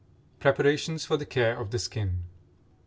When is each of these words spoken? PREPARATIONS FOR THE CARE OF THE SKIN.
PREPARATIONS 0.39 1.05
FOR 1.05 1.15
THE 1.15 1.27
CARE 1.27 1.59
OF 1.59 1.69
THE 1.69 1.77
SKIN. 1.77 2.23